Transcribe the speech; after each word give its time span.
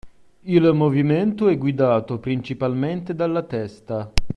Il 0.45 0.63
movimento 0.73 1.47
è 1.47 1.55
guidato 1.59 2.17
principalmente 2.17 3.13
dalla 3.13 3.43
testa. 3.43 4.11